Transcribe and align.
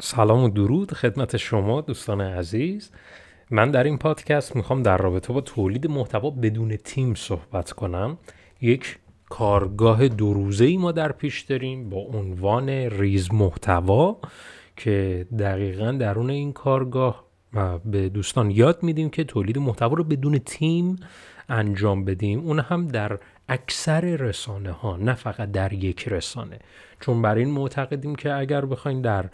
سلام 0.00 0.44
و 0.44 0.48
درود 0.48 0.92
خدمت 0.92 1.36
شما 1.36 1.80
دوستان 1.80 2.20
عزیز. 2.20 2.90
من 3.50 3.70
در 3.70 3.84
این 3.84 3.98
پادکست 3.98 4.56
می‌خوام 4.56 4.82
در 4.82 4.96
رابطه 4.96 5.32
با 5.32 5.40
تولید 5.40 5.86
محتوا 5.86 6.30
بدون 6.30 6.76
تیم 6.76 7.14
صحبت 7.14 7.72
کنم. 7.72 8.18
یک 8.60 8.98
کارگاه 9.28 10.08
دو 10.08 10.34
روزه 10.34 10.64
ای 10.64 10.76
ما 10.76 10.92
در 10.92 11.12
پیش 11.12 11.40
داریم 11.40 11.90
با 11.90 11.98
عنوان 11.98 12.68
ریز 12.68 13.32
محتوا 13.32 14.18
که 14.76 15.26
دقیقا 15.38 15.92
درون 15.92 16.30
این 16.30 16.52
کارگاه 16.52 17.24
به 17.84 18.08
دوستان 18.08 18.50
یاد 18.50 18.82
میدیم 18.82 19.10
که 19.10 19.24
تولید 19.24 19.58
محتوا 19.58 19.94
رو 19.94 20.04
بدون 20.04 20.38
تیم 20.38 20.96
انجام 21.48 22.04
بدیم. 22.04 22.40
اون 22.40 22.58
هم 22.58 22.88
در 22.88 23.18
اکثر 23.48 24.00
رسانه 24.00 24.70
ها 24.70 24.96
نه 24.96 25.14
فقط 25.14 25.52
در 25.52 25.72
یک 25.72 26.08
رسانه. 26.08 26.58
چون 27.00 27.22
بر 27.22 27.34
این 27.34 27.50
معتقدیم 27.50 28.14
که 28.14 28.34
اگر 28.34 28.64
بخوایم 28.64 29.02
در 29.02 29.24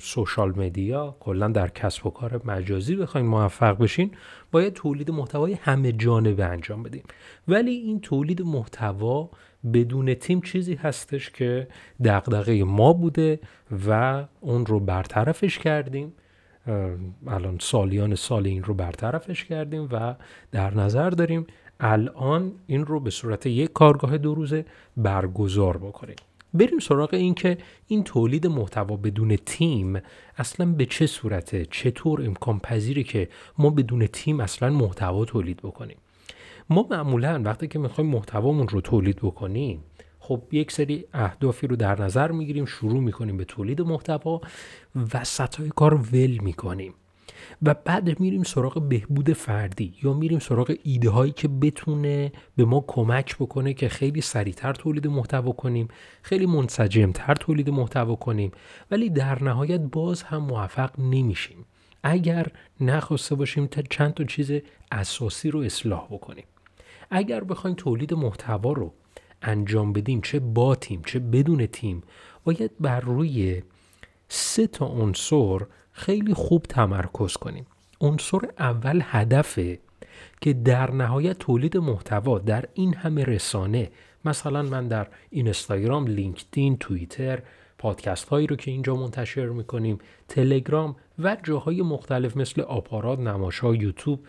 سوشال 0.00 0.52
مدیا 0.56 1.16
کلا 1.20 1.48
در 1.48 1.68
کسب 1.68 2.06
و 2.06 2.10
کار 2.10 2.40
مجازی 2.44 2.96
بخوایم 2.96 3.26
موفق 3.26 3.78
بشین 3.78 4.10
باید 4.50 4.72
تولید 4.72 5.10
محتوای 5.10 5.52
همه 5.52 5.92
جانبه 5.92 6.44
انجام 6.44 6.82
بدیم 6.82 7.02
ولی 7.48 7.70
این 7.70 8.00
تولید 8.00 8.42
محتوا 8.42 9.30
بدون 9.72 10.14
تیم 10.14 10.40
چیزی 10.40 10.74
هستش 10.74 11.30
که 11.30 11.68
دغدغه 12.04 12.64
ما 12.64 12.92
بوده 12.92 13.40
و 13.88 14.24
اون 14.40 14.66
رو 14.66 14.80
برطرفش 14.80 15.58
کردیم. 15.58 16.12
الان 17.26 17.58
سالیان 17.60 18.14
سال 18.14 18.46
این 18.46 18.64
رو 18.64 18.74
برطرفش 18.74 19.44
کردیم 19.44 19.88
و 19.92 20.14
در 20.52 20.74
نظر 20.74 21.10
داریم 21.10 21.46
الان 21.80 22.52
این 22.66 22.86
رو 22.86 23.00
به 23.00 23.10
صورت 23.10 23.46
یک 23.46 23.72
کارگاه 23.72 24.18
دو 24.18 24.34
روزه 24.34 24.64
برگزار 24.96 25.76
بکنیم. 25.76 26.16
بریم 26.54 26.78
سراغ 26.78 27.14
این 27.14 27.34
که 27.34 27.58
این 27.86 28.04
تولید 28.04 28.46
محتوا 28.46 28.96
بدون 28.96 29.36
تیم 29.36 30.00
اصلا 30.36 30.66
به 30.66 30.86
چه 30.86 31.06
صورته؟ 31.06 31.66
چطور 31.70 32.22
امکان 32.26 32.58
پذیره 32.58 33.02
که 33.02 33.28
ما 33.58 33.70
بدون 33.70 34.06
تیم 34.06 34.40
اصلا 34.40 34.70
محتوا 34.70 35.24
تولید 35.24 35.56
بکنیم؟ 35.56 35.96
ما 36.70 36.86
معمولا 36.90 37.42
وقتی 37.44 37.68
که 37.68 37.78
می‌خوایم 37.78 38.10
محتوامون 38.10 38.68
رو 38.68 38.80
تولید 38.80 39.16
بکنیم 39.16 39.84
خب 40.18 40.42
یک 40.52 40.72
سری 40.72 41.04
اهدافی 41.12 41.66
رو 41.66 41.76
در 41.76 42.02
نظر 42.02 42.32
می‌گیریم 42.32 42.64
شروع 42.64 43.00
می‌کنیم 43.00 43.36
به 43.36 43.44
تولید 43.44 43.80
محتوا 43.80 44.40
و 45.14 45.24
های 45.58 45.68
کار 45.68 45.94
ول 45.94 46.38
می‌کنیم. 46.42 46.94
و 47.62 47.74
بعد 47.74 48.20
میریم 48.20 48.42
سراغ 48.42 48.88
بهبود 48.88 49.32
فردی 49.32 49.94
یا 50.02 50.12
میریم 50.12 50.38
سراغ 50.38 50.76
ایده 50.82 51.10
هایی 51.10 51.32
که 51.32 51.48
بتونه 51.48 52.32
به 52.56 52.64
ما 52.64 52.84
کمک 52.86 53.36
بکنه 53.36 53.74
که 53.74 53.88
خیلی 53.88 54.20
سریعتر 54.20 54.72
تولید 54.72 55.06
محتوا 55.06 55.52
کنیم 55.52 55.88
خیلی 56.22 56.46
منسجمتر 56.46 57.34
تولید 57.34 57.70
محتوا 57.70 58.16
کنیم 58.16 58.50
ولی 58.90 59.10
در 59.10 59.44
نهایت 59.44 59.80
باز 59.80 60.22
هم 60.22 60.42
موفق 60.42 60.90
نمیشیم. 61.00 61.64
اگر 62.02 62.46
نخواسته 62.80 63.34
باشیم 63.34 63.66
تا 63.66 63.82
چند 63.82 64.14
تا 64.14 64.24
چیز 64.24 64.52
اساسی 64.92 65.50
رو 65.50 65.60
اصلاح 65.60 66.06
بکنیم. 66.10 66.44
اگر 67.10 67.44
بخوایم 67.44 67.76
تولید 67.76 68.14
محتوا 68.14 68.72
رو 68.72 68.92
انجام 69.42 69.92
بدیم 69.92 70.20
چه 70.20 70.40
با 70.40 70.74
تیم 70.74 71.02
چه 71.06 71.18
بدون 71.18 71.66
تیم 71.66 72.02
باید 72.44 72.70
بر 72.80 73.00
روی 73.00 73.62
سه 74.28 74.66
تا 74.66 74.86
عنصر 74.86 75.58
خیلی 75.98 76.34
خوب 76.34 76.62
تمرکز 76.62 77.32
کنیم. 77.36 77.66
عنصر 78.00 78.38
اول 78.58 79.02
هدفه 79.04 79.78
که 80.40 80.52
در 80.52 80.90
نهایت 80.90 81.38
تولید 81.38 81.76
محتوا 81.76 82.38
در 82.38 82.64
این 82.74 82.94
همه 82.94 83.24
رسانه 83.24 83.90
مثلا 84.24 84.62
من 84.62 84.88
در 84.88 85.06
اینستاگرام، 85.30 86.06
لینکدین، 86.06 86.76
توییتر 86.76 87.42
پادکست 87.78 88.28
هایی 88.28 88.46
رو 88.46 88.56
که 88.56 88.70
اینجا 88.70 88.96
منتشر 88.96 89.46
می‌کنیم 89.46 89.98
تلگرام 90.28 90.96
و 91.18 91.36
جاهای 91.42 91.82
مختلف 91.82 92.36
مثل 92.36 92.60
آپارات، 92.60 93.18
نماشا، 93.18 93.74
یوتیوب 93.74 94.20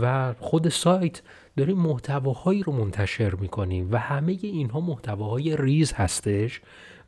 و 0.00 0.34
خود 0.40 0.68
سایت 0.68 1.22
داریم 1.56 1.76
محتواهایی 1.76 2.62
رو 2.62 2.72
منتشر 2.72 3.34
می‌کنیم 3.34 3.88
و 3.92 3.98
همه 3.98 4.38
اینها 4.42 4.80
محتواهای 4.80 5.56
ریز 5.56 5.92
هستش 5.92 6.60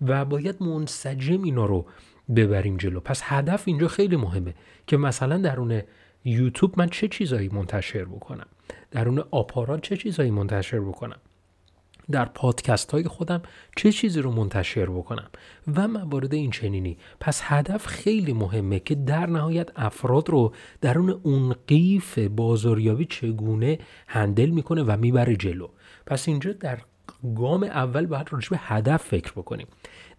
و 0.07 0.25
باید 0.25 0.63
منسجم 0.63 1.43
اینا 1.43 1.65
رو 1.65 1.87
ببریم 2.37 2.77
جلو. 2.77 3.01
پس 3.01 3.23
هدف 3.25 3.63
اینجا 3.67 3.89
خیلی 3.89 4.17
مهمه 4.17 4.55
که 4.87 4.97
مثلا 4.97 5.39
درون 5.39 5.83
یوتیوب 6.25 6.79
من 6.79 6.89
چه 6.89 7.09
چیزایی 7.09 7.49
منتشر 7.49 8.05
بکنم؟ 8.05 8.47
درون 8.91 9.25
آپارات 9.31 9.83
چه 9.83 9.97
چیزایی 9.97 10.31
منتشر 10.31 10.81
بکنم؟ 10.81 11.19
در 12.11 12.25
پادکست 12.25 12.91
های 12.91 13.05
خودم 13.05 13.43
چه 13.77 13.93
چیزی 13.93 14.21
رو 14.21 14.33
منتشر 14.33 14.87
بکنم؟ 14.87 15.31
و 15.77 15.89
موارد 15.89 16.35
این 16.35 16.51
چنینی. 16.51 16.99
پس 17.21 17.41
هدف 17.45 17.87
خیلی 17.87 18.33
مهمه 18.33 18.81
که 18.81 18.95
در 18.95 19.27
نهایت 19.27 19.71
افراد 19.77 20.29
رو 20.29 20.55
درون 20.81 21.21
اون 21.23 21.55
قیف 21.67 22.19
بازاریابی 22.19 23.05
چگونه 23.05 23.79
هندل 24.07 24.51
می‌کنه 24.51 24.83
و 24.83 24.97
می‌بره 24.97 25.37
جلو. 25.37 25.69
پس 26.07 26.29
اینجا 26.29 26.53
در 26.53 26.79
گام 27.37 27.63
اول 27.63 28.07
باید 28.07 28.33
راجع 28.33 28.49
به 28.51 28.59
هدف 28.61 29.03
فکر 29.03 29.33
بکنیم. 29.33 29.67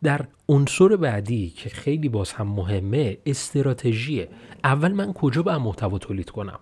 در 0.03 0.27
عنصر 0.49 0.95
بعدی 0.95 1.49
که 1.49 1.69
خیلی 1.69 2.09
باز 2.09 2.31
هم 2.31 2.47
مهمه 2.47 3.17
استراتژیه. 3.25 4.27
اول 4.63 4.91
من 4.91 5.13
کجا 5.13 5.41
باید 5.41 5.61
محتوا 5.61 5.97
تولید 5.97 6.29
کنم؟ 6.29 6.59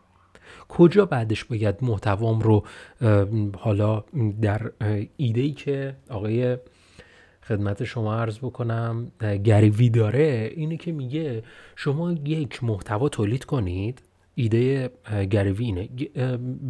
کجا 0.69 1.05
بعدش 1.05 1.43
باید 1.43 1.75
محتوام 1.81 2.39
رو 2.39 2.63
حالا 3.57 4.03
در 4.41 4.71
ایده 5.17 5.41
ای 5.41 5.51
که 5.51 5.95
آقای 6.09 6.57
خدمت 7.43 7.83
شما 7.83 8.15
عرض 8.15 8.37
بکنم 8.37 9.11
گریوی 9.43 9.89
داره 9.89 10.51
اینه 10.55 10.77
که 10.77 10.91
میگه 10.91 11.43
شما 11.75 12.11
یک 12.11 12.63
محتوا 12.63 13.09
تولید 13.09 13.45
کنید. 13.45 14.01
ایده 14.35 14.89
گریوی 15.29 15.65
اینه. 15.65 15.89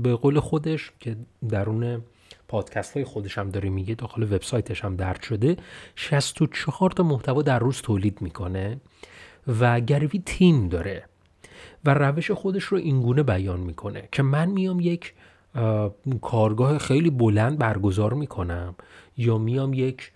به 0.04 0.16
قول 0.16 0.40
خودش 0.40 0.92
که 1.00 1.16
درون 1.50 2.02
پادکست 2.50 2.94
های 2.94 3.04
خودش 3.04 3.38
هم 3.38 3.50
داره 3.50 3.70
میگه 3.70 3.96
داخل 3.96 4.24
وبسایتش 4.24 4.86
هم 4.86 4.96
درد 4.96 5.22
شده. 5.22 5.58
64 5.96 6.92
تا 6.92 7.04
محتوا 7.04 7.42
در 7.42 7.60
روز 7.60 7.82
تولید 7.82 8.22
می‌کنه 8.22 8.82
و 9.60 9.80
گروی 9.80 10.20
تیم 10.26 10.70
داره 10.70 11.04
و 11.86 11.94
روش 11.94 12.32
خودش 12.32 12.64
رو 12.64 12.78
اینگونه 12.78 13.24
بیان 13.24 13.60
می‌کنه 13.60 14.10
که 14.12 14.24
من 14.24 14.50
میام 14.50 14.80
یک 14.80 15.14
کارگاه 16.22 16.78
خیلی 16.78 17.10
بلند 17.10 17.58
برگزار 17.58 18.14
می‌کنم 18.14 18.76
یا 19.18 19.38
میام 19.38 19.74
یک 19.74 20.12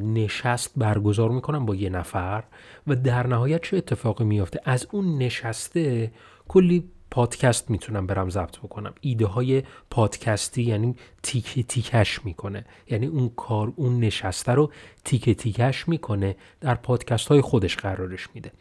نشست 0.00 0.72
برگزار 0.76 1.30
می‌کنم 1.30 1.66
با 1.66 1.74
یه 1.74 1.90
نفر 1.90 2.44
و 2.86 2.96
در 2.96 3.26
نهایت 3.26 3.62
چه 3.62 3.76
اتفاقی 3.76 4.24
میافته؟ 4.24 4.60
از 4.64 4.86
اون 4.90 5.18
نشسته 5.18 6.12
کلی 6.48 6.90
پادکست 7.10 7.70
می‌تونم 7.70 8.06
برم 8.06 8.30
ضبط 8.30 8.58
بکنم. 8.58 8.94
ایده 9.00 9.26
های 9.26 9.62
پادکستی 9.90 10.62
یعنی 10.62 10.96
تیک 11.22 11.66
تیکش 11.68 12.24
می‌کنه. 12.24 12.64
یعنی 12.90 13.06
اون 13.06 13.30
کار 13.36 13.72
اون 13.76 14.00
نشسته 14.00 14.52
رو 14.52 14.72
تیک 15.04 15.30
تیکش 15.30 15.88
می‌کنه 15.88 16.36
در 16.60 16.74
پادکست 16.74 17.28
های 17.28 17.40
خودش 17.40 17.76
قرارش 17.76 18.28
میده. 18.34 18.52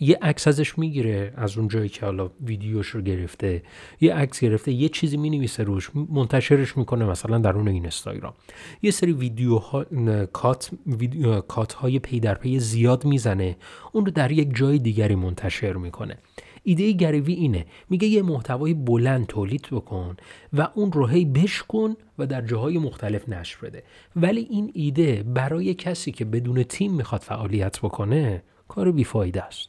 یه 0.00 0.18
عکس 0.22 0.48
ازش 0.48 0.78
می‌گیره 0.78 1.32
از 1.36 1.58
اون 1.58 1.68
جایی 1.68 1.88
که 1.88 2.06
حالا 2.06 2.30
ویدیوش 2.44 2.86
رو 2.86 3.00
گرفته. 3.00 3.62
یه 4.00 4.14
عکس 4.14 4.40
گرفته 4.40 4.72
یه 4.72 4.88
چیزی 4.88 5.16
می‌نویسه 5.16 5.62
روش 5.62 5.90
منتشرش 5.94 6.76
می‌کنه 6.76 7.04
مثلا 7.04 7.38
در 7.38 7.52
اون 7.52 7.68
اینستاگرام. 7.68 8.34
یه 8.82 8.90
سری 8.90 9.12
ویدیو 9.12 9.56
ها 9.56 9.84
کات, 10.32 10.70
ویدیو 10.86 11.40
کات 11.40 11.72
های 11.72 11.98
پی 11.98 12.20
در 12.20 12.34
پی 12.34 12.58
زیاد 12.58 13.04
می‌زنه. 13.04 13.56
اون 13.92 14.06
رو 14.06 14.12
در 14.12 14.32
یک 14.32 14.56
جای 14.56 14.78
دیگری 14.78 15.14
منتشر 15.14 15.72
می‌کنه. 15.72 16.18
ایده 16.64 16.92
گریوی 16.92 17.32
اینه. 17.32 17.66
میگه 17.90 18.08
یه 18.08 18.22
محتوای 18.22 18.74
بلند 18.74 19.26
تولید 19.26 19.68
بکن 19.72 20.16
و 20.52 20.68
اون 20.74 20.92
رو 20.92 21.06
هی 21.06 21.24
بشکن 21.24 21.94
و 22.18 22.26
در 22.26 22.42
جاهای 22.42 22.78
مختلف 22.78 23.28
نشر 23.28 23.58
بده. 23.62 23.82
ولی 24.16 24.46
این 24.50 24.70
ایده 24.74 25.22
برای 25.22 25.74
کسی 25.74 26.12
که 26.12 26.24
بدون 26.24 26.62
تیم 26.62 26.92
می‌خواد 26.94 27.20
فعالیت 27.20 27.78
بکنه 27.78 28.42
کار 28.68 28.92
بیفایده 28.92 29.42
است. 29.42 29.68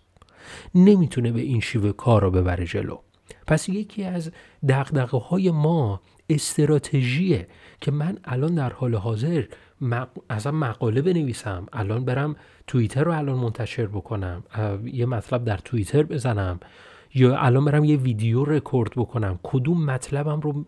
نمی‌تونه 0.76 1.32
به 1.32 1.42
این 1.42 1.60
شیوه 1.60 1.92
کار 1.92 2.22
رو 2.22 2.32
ببره 2.32 2.66
جلو. 2.66 2.98
پس 3.48 3.70
یکی 3.70 4.04
از 4.04 4.32
دقدقه 4.70 5.18
های 5.18 5.52
ما 5.52 6.02
استراتژیه 6.30 7.48
که 7.82 7.92
من 7.92 8.18
الان 8.24 8.56
در 8.56 8.74
حال 8.74 8.96
حاضر 8.96 9.44
مق... 9.86 10.10
اصلا 10.30 10.52
مقاله 10.52 11.02
بنویسم. 11.02 11.66
الان 11.74 12.06
برم 12.06 12.36
توییتر 12.68 13.04
رو 13.04 13.12
الان 13.12 13.38
منتشر 13.38 13.86
بکنم. 13.86 14.44
یه 14.86 15.06
مطلب 15.06 15.44
در 15.44 15.58
توییتر 15.58 16.04
بزنم. 16.04 16.60
یا 17.18 17.38
الان 17.38 17.66
برم 17.66 17.84
یه 17.84 17.98
ویدیو 17.98 18.46
رکورد 18.46 18.92
بکنم. 18.96 19.40
کدوم 19.44 19.86
مطلبم 19.86 20.40
رو 20.40 20.66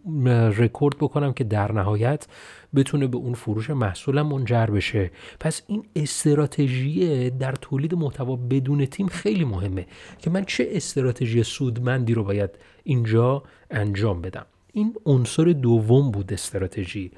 رکورد 0.50 0.98
بکنم 0.98 1.34
که 1.34 1.44
در 1.44 1.72
نهایت 1.72 2.28
بتونه 2.76 3.08
به 3.08 3.18
اون 3.18 3.34
فروش 3.34 3.70
محصولم 3.70 4.28
منجر 4.28 4.66
بشه. 4.66 5.12
پس 5.40 5.62
این 5.68 5.84
استراتژی 5.96 7.30
در 7.30 7.52
تولید 7.52 7.96
محتوا 7.96 8.36
بدون 8.36 8.86
تیم 8.86 9.08
خیلی 9.08 9.46
مهمه 9.46 9.86
که 10.18 10.30
من 10.30 10.46
چه 10.46 10.68
استراتژی 10.72 11.44
سودمندی 11.44 12.14
رو 12.14 12.24
باید 12.24 12.50
اینجا 12.84 13.44
انجام 13.72 14.22
بدم. 14.22 14.46
این 14.74 14.96
عنصر 15.06 15.44
دوم 15.44 16.12
بود 16.12 16.34
استراتژی. 16.34 17.12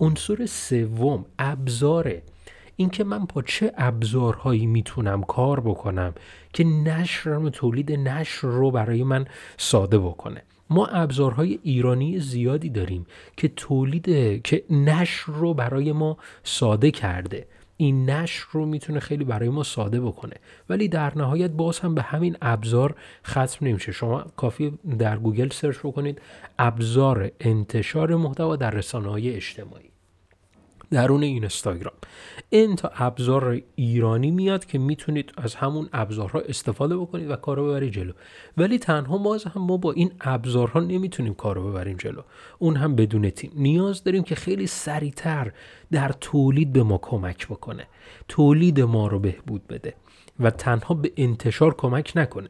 عنصر 0.00 0.46
سوم 0.46 1.24
ابزاره. 1.38 2.22
اینکه 2.76 3.04
من 3.04 3.24
با 3.34 3.42
چه 3.42 3.72
ابزارهایی 3.76 4.66
می‌تونم 4.66 5.22
کار 5.22 5.60
بکنم 5.60 6.14
که 6.52 6.64
نشرم 6.64 7.50
تولید 7.50 7.92
نشر 7.92 8.48
رو 8.48 8.70
برای 8.70 9.02
من 9.02 9.26
ساده 9.56 9.98
بکنه. 9.98 10.42
ما 10.70 10.86
ابزارهای 10.86 11.58
ایرانی 11.62 12.20
زیادی 12.20 12.70
داریم 12.70 13.06
که 13.36 13.48
تولید 13.48 14.06
که 14.42 14.64
نشر 14.70 15.32
رو 15.32 15.54
برای 15.54 15.92
ما 15.92 16.16
ساده 16.44 16.90
کرده. 16.90 17.46
این 17.76 18.10
نشر 18.10 18.44
رو 18.50 18.66
می‌تونه 18.66 19.00
خیلی 19.00 19.24
برای 19.24 19.48
ما 19.48 19.62
ساده 19.62 20.00
بکنه. 20.00 20.34
ولی 20.68 20.88
در 20.88 21.18
نهایت 21.18 21.50
باز 21.50 21.78
هم 21.78 21.94
به 21.94 22.02
همین 22.02 22.36
ابزار 22.42 22.94
ختم 23.26 23.66
نمیشه. 23.66 23.92
شما 23.92 24.24
کافی 24.36 24.78
در 24.98 25.16
گوگل 25.16 25.48
search 25.50 25.78
بکنید 25.78 26.20
ابزار 26.58 27.30
انتشار 27.40 28.16
محتوا 28.16 28.56
در 28.56 28.70
رسانه 28.70 29.08
های 29.08 29.34
اجتماعی. 29.34 29.95
درون 30.90 31.22
این 31.22 31.32
اینستاگرام. 31.32 31.94
n 32.50 32.76
تا 32.76 32.90
ابزار 32.94 33.60
ایرانی 33.74 34.30
میاد 34.30 34.64
که 34.64 34.78
می‌تونید 34.78 35.32
از 35.36 35.54
همون 35.54 35.88
ابزارها 35.92 36.40
استفاده 36.40 36.96
بکنید 36.96 37.30
و 37.30 37.36
کارو 37.36 37.68
ببرید 37.68 37.92
جلو. 37.92 38.12
ولی 38.56 38.78
تنها 38.78 39.18
باز 39.18 39.44
هم 39.44 39.62
ما 39.62 39.76
با 39.76 39.92
این 39.92 40.12
ابزارها 40.20 40.80
نمی‌تونیم 40.80 41.34
کارو 41.34 41.70
ببریم 41.70 41.96
جلو. 41.96 42.22
اون 42.58 42.76
هم 42.76 42.96
بدون 42.96 43.30
تیم. 43.30 43.52
نیاز 43.54 44.04
داریم 44.04 44.22
که 44.22 44.34
خیلی 44.34 44.66
سریعتر 44.66 45.52
در 45.92 46.12
تولید 46.20 46.72
به 46.72 46.82
ما 46.82 46.98
کمک 46.98 47.46
بکنه. 47.46 47.86
تولید 48.28 48.80
ما 48.80 49.06
رو 49.06 49.18
بهبود 49.18 49.66
بده 49.66 49.94
و 50.40 50.50
تنها 50.50 50.94
به 50.94 51.12
انتشار 51.16 51.74
کمک 51.74 52.12
نکنه. 52.16 52.48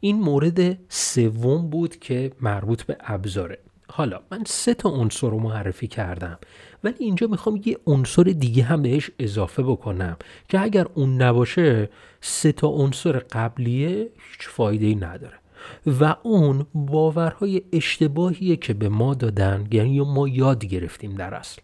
این 0.00 0.20
مورد 0.20 0.78
سوم 0.88 1.70
بود 1.70 1.96
که 1.96 2.32
مربوط 2.40 2.82
به 2.82 2.96
ابزاره. 3.00 3.58
حالا 3.90 4.20
من 4.30 4.42
سه 4.46 4.74
تا 4.74 4.88
عنصر 4.88 5.30
رو 5.30 5.38
معرفی 5.38 5.86
کردم 5.86 6.38
ولی 6.84 6.94
اینجا 6.98 7.26
می‌خوام 7.26 7.60
یه 7.64 7.78
عنصر 7.86 8.22
دیگه 8.22 8.62
هم 8.62 8.82
بهش 8.82 9.10
اضافه 9.18 9.62
بکنم 9.62 10.16
که 10.48 10.60
اگر 10.60 10.86
اون 10.94 11.22
نباشه 11.22 11.90
سه 12.20 12.52
تا 12.52 12.68
عنصر 12.68 13.18
قبلیه 13.18 13.88
هیچ 13.98 14.48
فایده 14.48 14.86
ای 14.86 14.94
نداره 14.94 15.40
و 15.86 16.16
اون 16.22 16.66
باورهای 16.74 17.62
اشتباهیه 17.72 18.56
که 18.56 18.74
به 18.74 18.88
ما 18.88 19.14
دادن 19.14 19.68
یعنی 19.70 20.00
ما 20.00 20.28
یاد 20.28 20.64
گرفتیم 20.64 21.14
در 21.14 21.34
اصل. 21.34 21.62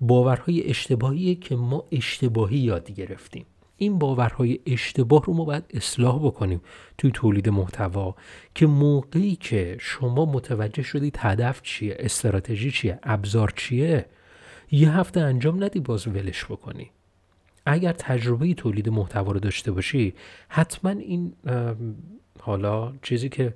باورهای 0.00 0.70
اشتباهیه 0.70 1.34
که 1.34 1.56
ما 1.56 1.84
اشتباهی 1.92 2.58
یاد 2.58 2.90
گرفتیم. 2.90 3.46
این 3.82 3.98
باورهای 3.98 4.58
اشتباه 4.66 5.24
رو 5.24 5.34
ما 5.34 5.44
باید 5.44 5.64
اصلاح 5.74 6.26
بکنیم 6.26 6.60
توی 6.98 7.10
تولید 7.10 7.48
محتوا 7.48 8.14
که 8.54 8.66
موقعی 8.66 9.36
که 9.36 9.76
شما 9.80 10.24
متوجه 10.24 10.82
شدید 10.82 11.16
هدف 11.18 11.62
چیه 11.62 11.96
استراتژی 11.98 12.70
چیه 12.70 12.98
ابزار 13.02 13.52
چیه 13.56 14.06
یه 14.70 14.96
هفته 14.96 15.20
انجام 15.20 15.64
ندی 15.64 15.80
باز 15.80 16.06
ولش 16.06 16.44
بکنی. 16.44 16.90
اگر 17.66 17.92
تجربه 17.92 18.54
تولید 18.54 18.88
محتوا 18.88 19.32
رو 19.32 19.40
داشته 19.40 19.72
باشی 19.72 20.14
حتما 20.48 20.90
این 20.90 21.32
حالا 22.40 22.92
چیزی 23.02 23.28
که 23.28 23.54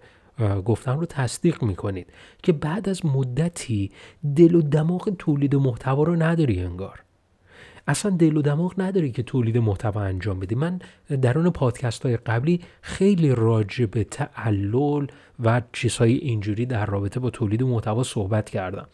گفتم 0.64 0.99
رو 0.99 1.06
تصدیق 1.06 1.62
می‌کنید 1.62 2.06
که 2.43 2.52
بعد 2.52 2.88
از 2.88 3.06
مدتی 3.06 3.90
دل 4.37 4.55
و 4.55 4.62
دماغ 4.62 5.17
تولید 5.19 5.56
محتوا 5.56 6.02
رو 6.02 6.22
نداری 6.22 6.61
انگار. 6.61 7.06
اصلا 7.87 8.11
دل 8.11 8.37
و 8.37 8.43
دماغ 8.43 8.75
نداری 8.79 9.12
که 9.12 9.23
تولید 9.23 9.59
محتوا 9.59 10.00
انجام 10.00 10.41
بدی. 10.41 10.55
من 10.55 10.79
در 11.23 11.38
اون 11.38 11.50
پادکست 11.50 12.06
های 12.06 12.17
قبلی 12.17 12.61
خیلی 12.83 13.35
راجع 13.35 13.87
به 13.87 14.05
تعلل 14.05 15.06
و 15.41 15.62
چیزهای 15.73 16.15
اینجوری 16.15 16.67
در 16.67 16.87
رابطه 16.87 17.21
با 17.21 17.31
تولید 17.31 17.62
محتوا 17.62 18.03
صحبت 18.03 18.50
کردم. 18.50 18.87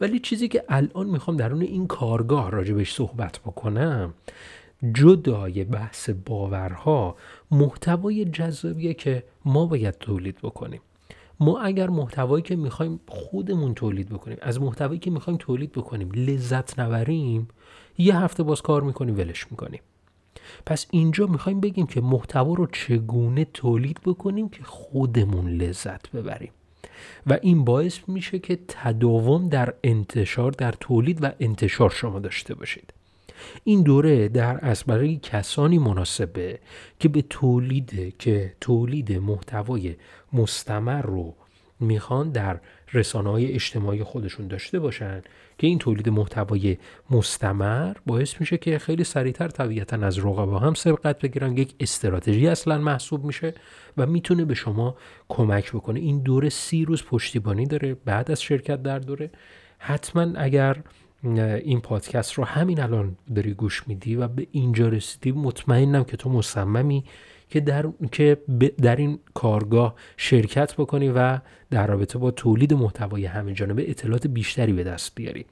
ولی 0.00 0.18
چیزی 0.18 0.48
که 0.48 0.64
الان 0.68 1.06
می‌خوام 1.06 1.36
درون 1.36 1.62
این 1.62 1.86
کارگاه 1.86 2.50
راجع 2.50 2.74
بهش 2.74 2.94
صحبت 2.94 3.38
بکنم 3.38 4.14
جدای 4.94 5.64
بحث 5.64 6.10
باورها 6.10 7.16
محتوای 7.50 8.24
جذابیه 8.24 8.94
که 8.94 9.24
ما 9.44 9.66
باید 9.66 9.98
تولید 9.98 10.38
بکنیم. 10.42 10.80
ما 11.40 11.60
اگر 11.60 11.90
محتوایی 11.90 12.42
که 12.42 12.56
می‌خوایم 12.56 13.00
خودمون 13.08 13.74
تولید 13.74 14.08
بکنیم 14.08 14.38
از 14.42 14.60
محتوایی 14.60 14.98
که 14.98 15.10
می‌خوایم 15.10 15.36
تولید 15.36 15.72
بکنیم 15.72 16.10
لذت 16.12 16.80
نبریم 16.80 17.48
یه 18.00 18.16
هفته 18.16 18.42
باز 18.42 18.62
کار 18.62 18.82
می‌کنیم 18.82 19.16
ولش 19.16 19.46
می‌کنیم. 19.50 19.80
پس 20.66 20.86
اینجا 20.90 21.26
می‌خوایم 21.26 21.60
بگیم 21.60 21.86
که 21.86 22.00
محتوا 22.00 22.54
رو 22.54 22.66
چگونه 22.66 23.44
تولید 23.44 24.00
بکنیم 24.04 24.48
که 24.48 24.62
خودمون 24.62 25.48
لذت 25.48 26.10
ببریم. 26.10 26.50
و 27.26 27.38
این 27.42 27.64
باعث 27.64 27.98
میشه 28.06 28.38
که 28.38 28.58
تداوم 28.68 29.48
در 29.48 29.74
انتشار 29.84 30.52
در 30.52 30.72
تولید 30.80 31.24
و 31.24 31.30
انتشار 31.40 31.90
شما 31.90 32.18
داشته 32.18 32.54
باشید. 32.54 32.92
این 33.64 33.82
دوره 33.82 34.28
در 34.28 34.58
از 34.62 34.84
برای 34.84 35.16
کسانی 35.16 35.78
مناسبه 35.78 36.58
که 36.98 37.08
به 37.08 37.22
تولید 37.22 38.18
که 38.18 38.54
تولید 38.60 39.12
محتوای 39.12 39.96
مستمر 40.32 41.02
رو 41.02 41.34
می‌خوان 41.80 42.30
در 42.30 42.60
رسانه 42.92 43.30
های 43.30 43.52
اجتماعی 43.52 44.02
خودشون 44.02 44.48
داشته 44.48 44.78
باشن 44.78 45.22
که 45.58 45.66
این 45.66 45.78
تولید 45.78 46.08
محتوای 46.08 46.76
مستمر 47.10 47.96
باعث 48.06 48.40
میشه 48.40 48.58
که 48.58 48.78
خیلی 48.78 49.04
سریعتر 49.04 49.48
طبیعتا 49.48 49.96
از 49.96 50.18
رقبا 50.18 50.58
هم 50.58 50.74
سبقت 50.74 51.18
بگیرن. 51.18 51.56
یک 51.56 51.74
استراتژی 51.80 52.48
اصلا 52.48 52.78
محسوب 52.78 53.24
میشه 53.24 53.54
و 53.96 54.06
می‌تونه 54.06 54.44
به 54.44 54.54
شما 54.54 54.96
کمک 55.28 55.72
بکنه. 55.72 56.00
این 56.00 56.22
دوره 56.22 56.48
سی 56.48 56.84
روز 56.84 57.04
پشتیبانی 57.04 57.66
داره 57.66 57.94
بعد 57.94 58.30
از 58.30 58.42
شرکت 58.42 58.82
در 58.82 58.98
دوره. 58.98 59.30
حتما 59.78 60.26
اگر 60.36 60.76
این 61.64 61.80
پادکست 61.80 62.32
رو 62.32 62.44
همین 62.44 62.80
الان 62.80 63.16
داری 63.34 63.54
گوش 63.54 63.88
میدی 63.88 64.16
و 64.16 64.28
به 64.28 64.46
اینجا 64.52 64.88
رسیدی 64.88 65.32
مطمئنم 65.32 66.04
که 66.04 66.16
تو 66.16 66.30
مصممی 66.30 67.04
که 67.50 67.60
در, 67.60 67.86
که 68.12 68.38
در 68.82 68.96
این 68.96 69.18
کارگاه 69.34 69.94
شرکت 70.16 70.74
بکنی 70.74 71.08
و 71.08 71.38
در 71.70 71.86
رابطه 71.86 72.18
با 72.18 72.30
تولید 72.30 72.74
محتوای 72.74 73.26
همه 73.26 73.52
جانبه 73.52 73.90
اطلاعات 73.90 74.26
بیشتری 74.26 74.72
به 74.72 74.84
دست 74.84 75.14
بیاری. 75.14 75.46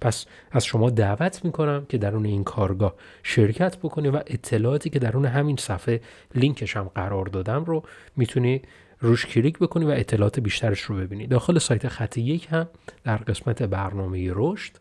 پس 0.00 0.26
از 0.52 0.64
شما 0.64 0.90
دعوت 0.90 1.44
می‌کنم 1.44 1.86
که 1.88 1.98
درون 1.98 2.24
این 2.24 2.44
کارگاه 2.44 2.94
شرکت 3.22 3.76
بکنی 3.76 4.08
و 4.08 4.22
اطلاعاتی 4.26 4.90
که 4.90 4.98
درون 4.98 5.24
همین 5.24 5.56
صفحه 5.56 6.00
لینکش 6.34 6.76
هم 6.76 6.90
قرار 6.94 7.26
دادم 7.26 7.64
رو 7.64 7.82
می‌تونی 8.16 8.62
روش 9.00 9.26
کلیک 9.26 9.58
بکنی 9.58 9.84
و 9.84 9.88
اطلاعات 9.88 10.40
بیشترش 10.40 10.80
رو 10.80 10.96
ببینی. 10.96 11.26
داخل 11.26 11.58
سایت 11.58 11.88
خط 11.88 12.18
یک 12.18 12.48
هم 12.50 12.68
در 13.04 13.16
قسمت 13.16 13.62
برنامه 13.62 14.32
رشد 14.34 14.72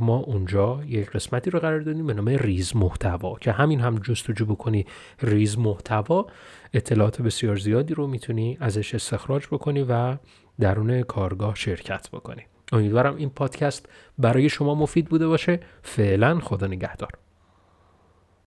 ما 0.00 0.16
اونجا 0.16 0.80
یک 0.86 1.10
قسمتی 1.10 1.50
رو 1.50 1.58
قرار 1.58 1.80
دادیم 1.80 2.06
به 2.06 2.14
نام 2.14 2.28
ریز 2.28 2.76
محتوا 2.76 3.38
که 3.40 3.52
همین 3.52 3.80
هم 3.80 3.98
جستجو 3.98 4.46
بکنی 4.46 4.86
ریز 5.22 5.58
محتوا 5.58 6.26
اطلاعات 6.74 7.22
بسیار 7.22 7.56
زیادی 7.56 7.94
رو 7.94 8.06
می‌تونی 8.06 8.56
ازش 8.60 8.94
استخراج 8.94 9.46
بکنی 9.46 9.82
و 9.88 10.16
درون 10.60 11.02
کارگاه 11.02 11.54
شرکت 11.54 12.10
بکنی. 12.10 12.42
امیدوارم 12.72 13.16
این 13.16 13.30
پادکست 13.30 13.88
برای 14.18 14.48
شما 14.48 14.74
مفید 14.74 15.08
بوده 15.08 15.26
باشه. 15.28 15.60
فعلا 15.82 16.40
خدا 16.40 16.66
نگهدار. 16.66 17.10